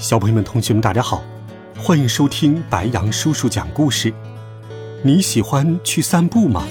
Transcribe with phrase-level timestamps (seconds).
[0.00, 1.22] 小朋友们、同学们，大家好，
[1.76, 4.10] 欢迎收听白杨叔叔讲故事。
[5.04, 6.66] 你喜欢去散步吗？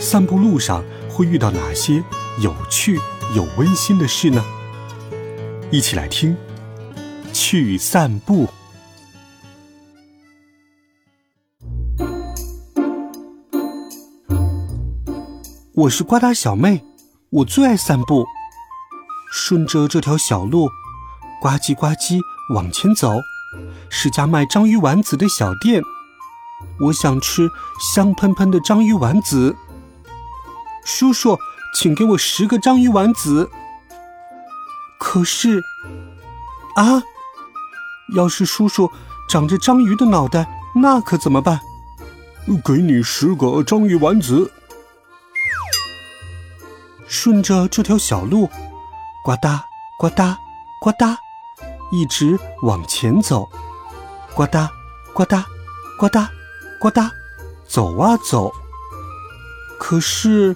[0.00, 2.02] 散步路上会遇到哪些
[2.42, 2.98] 有趣、
[3.36, 4.44] 有温馨的事呢？
[5.70, 6.36] 一起来听。
[7.32, 8.48] 去散步。
[15.74, 16.82] 我是呱嗒小妹，
[17.30, 18.26] 我最爱散步。
[19.32, 20.68] 顺着这条小路，
[21.40, 22.20] 呱唧呱唧。
[22.52, 23.22] 往前走，
[23.88, 25.80] 是家卖章鱼丸子的小店。
[26.80, 27.48] 我想吃
[27.94, 29.54] 香喷喷的章鱼丸子。
[30.84, 31.38] 叔叔，
[31.72, 33.48] 请给我十个章鱼丸子。
[34.98, 35.62] 可是，
[36.74, 37.04] 啊，
[38.16, 38.90] 要是叔叔
[39.28, 41.60] 长着章鱼的脑袋，那可怎么办？
[42.64, 44.50] 给你十个章鱼丸子。
[47.06, 48.48] 顺着这条小路，
[49.24, 49.60] 呱嗒
[50.00, 50.36] 呱嗒
[50.82, 51.16] 呱嗒。
[51.90, 53.48] 一直往前走，
[54.34, 54.68] 呱嗒，
[55.12, 55.44] 呱嗒，
[55.98, 56.28] 呱嗒，
[56.78, 57.10] 呱嗒，
[57.66, 58.52] 走啊走。
[59.78, 60.54] 可是，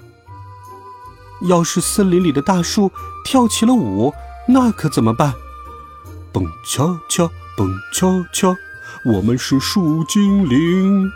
[1.49, 2.91] 要是森林里的大树
[3.25, 4.15] 跳起了舞，
[4.47, 5.35] 那可怎么办？
[6.33, 8.55] 蹦恰恰，蹦恰恰，
[9.05, 11.11] 我们是树精灵。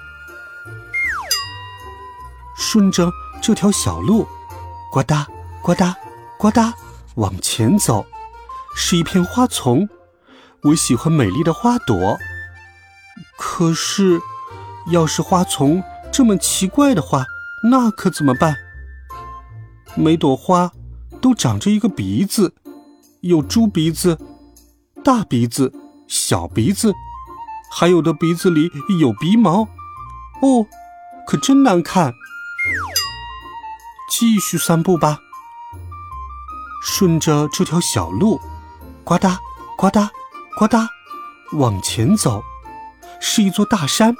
[2.56, 4.26] 顺着这条小路，
[4.90, 5.24] 呱嗒，
[5.62, 5.94] 呱嗒，
[6.38, 6.72] 呱嗒，
[7.14, 8.04] 往前走，
[8.74, 9.88] 是一片花丛。
[10.64, 12.18] 我喜欢美丽的花朵，
[13.36, 14.20] 可是，
[14.90, 17.24] 要是花丛这么奇怪的话，
[17.70, 18.56] 那可怎么办？
[19.94, 20.72] 每朵花
[21.20, 22.54] 都长着一个鼻子，
[23.20, 24.18] 有猪鼻子、
[25.04, 25.72] 大鼻子、
[26.08, 26.92] 小鼻子，
[27.70, 29.62] 还有的鼻子里有鼻毛，
[30.42, 30.66] 哦，
[31.24, 32.12] 可真难看。
[34.10, 35.20] 继续散步吧，
[36.82, 38.40] 顺着这条小路，
[39.04, 39.36] 呱嗒
[39.76, 40.08] 呱嗒。
[40.58, 40.88] 呱嗒，
[41.52, 42.42] 往前走，
[43.20, 44.12] 是一座大山。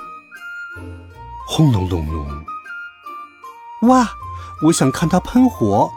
[1.49, 2.45] 轰隆隆隆！
[3.89, 4.09] 哇，
[4.63, 5.91] 我想看它喷火。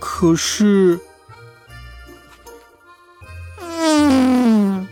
[0.00, 0.98] 可是，
[3.60, 4.88] 嗯，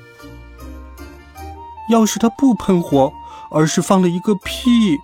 [1.90, 3.12] 要是它不喷火，
[3.50, 4.96] 而是放了一个屁，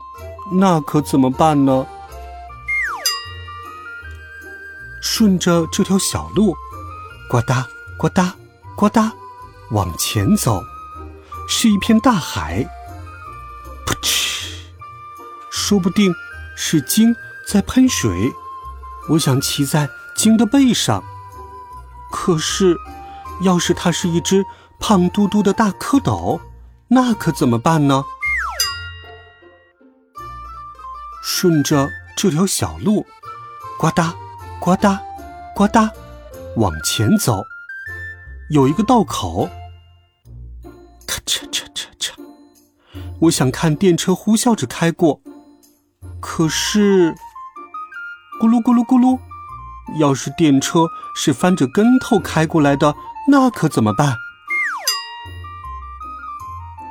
[0.52, 1.84] 那可怎么办呢？
[5.02, 6.54] 顺着这条小路，
[7.28, 7.64] 呱嗒
[7.98, 8.30] 呱嗒。
[8.76, 9.10] 呱嗒，
[9.70, 10.62] 往前走，
[11.48, 12.62] 是一片大海。
[13.86, 14.66] 噗嗤，
[15.50, 16.12] 说不定
[16.54, 17.16] 是鲸
[17.48, 18.30] 在喷水。
[19.08, 21.02] 我想骑在鲸的背上。
[22.12, 22.76] 可是，
[23.40, 24.44] 要是它是一只
[24.78, 26.38] 胖嘟嘟的大蝌蚪，
[26.88, 28.04] 那可怎么办呢？
[31.22, 33.06] 顺着这条小路，
[33.78, 34.12] 呱嗒，
[34.60, 34.98] 呱嗒，
[35.54, 35.90] 呱嗒，
[36.56, 37.42] 往前走。
[38.48, 39.48] 有一个道口，
[41.04, 42.12] 咔嚓嚓嚓嚓！
[43.22, 45.20] 我想看电车呼啸着开过，
[46.20, 47.12] 可是
[48.40, 49.18] 咕噜咕噜咕噜，
[49.98, 50.86] 要是电车
[51.16, 52.94] 是翻着跟头开过来的，
[53.28, 54.14] 那可怎么办？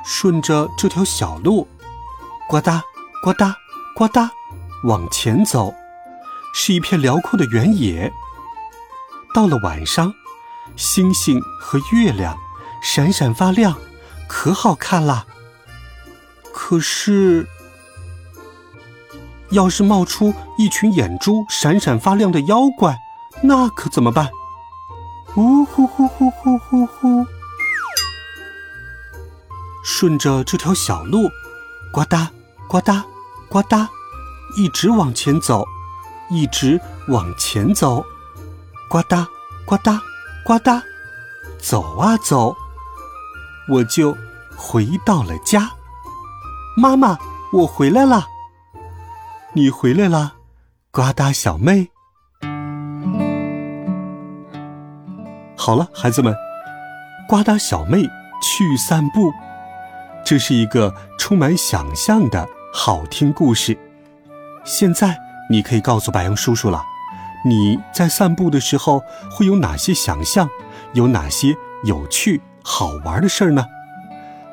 [0.04, 1.66] 顺着这条小路，
[2.50, 2.82] 呱嗒
[3.22, 3.54] 呱嗒
[3.94, 4.28] 呱嗒，
[4.84, 5.72] 往前走，
[6.52, 8.12] 是一片辽阔的原野。
[9.32, 10.12] 到了晚上。
[10.76, 12.36] 星星和月亮
[12.82, 13.76] 闪闪发亮，
[14.28, 15.26] 可好看了。
[16.52, 17.46] 可是，
[19.50, 22.98] 要是冒出一群眼珠闪闪发亮的妖怪，
[23.42, 24.30] 那可怎么办？
[25.36, 27.26] 呜呼呼呼呼呼呼！
[29.84, 31.28] 顺着这条小路，
[31.92, 32.28] 呱嗒
[32.68, 33.02] 呱嗒
[33.48, 33.86] 呱嗒，
[34.56, 35.64] 一直往前走，
[36.30, 38.04] 一直往前走，
[38.88, 39.26] 呱嗒
[39.64, 40.00] 呱嗒。
[40.46, 40.80] 呱嗒，
[41.58, 42.54] 走啊走，
[43.68, 44.16] 我就
[44.56, 45.72] 回到了家。
[46.76, 47.18] 妈妈，
[47.52, 48.24] 我回来了。
[49.54, 50.34] 你回来了，
[50.92, 51.88] 呱嗒小妹。
[55.56, 56.32] 好了，孩子们，
[57.28, 58.04] 呱嗒小妹
[58.40, 59.32] 去散步，
[60.24, 63.76] 这是一个充满想象的好听故事。
[64.64, 65.18] 现在
[65.50, 66.84] 你可以告诉白杨叔叔了。
[67.46, 70.48] 你在散步的时候会有哪些想象？
[70.94, 71.54] 有哪些
[71.84, 73.64] 有趣好玩的事儿呢？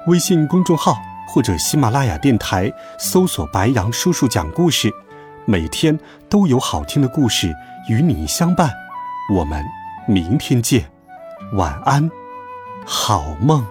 [0.06, 0.98] 微信公众号
[1.28, 4.92] 或者喜马拉雅电台搜索“白杨叔叔讲故事”，
[5.45, 6.00] 每天
[6.30, 7.56] 都有好听的故事
[7.90, 8.69] 与你相伴。
[9.34, 9.66] 我们
[10.07, 10.86] 明天见，
[11.54, 12.12] 晚安，
[12.86, 13.66] 好梦。